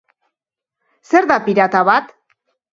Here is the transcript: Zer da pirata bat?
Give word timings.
Zer 1.11 1.29
da 1.33 1.39
pirata 1.51 1.85
bat? 1.93 2.13